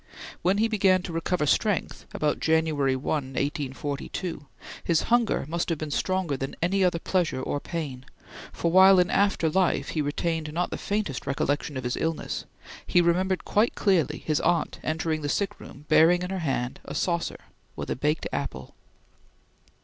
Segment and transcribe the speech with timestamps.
[0.41, 4.47] When he began to recover strength, about January 1, 1842,
[4.83, 8.05] his hunger must have been stronger than any other pleasure or pain,
[8.51, 12.45] for while in after life he retained not the faintest recollection of his illness,
[12.87, 17.37] he remembered quite clearly his aunt entering the sickroom bearing in her hand a saucer
[17.75, 18.73] with a baked apple.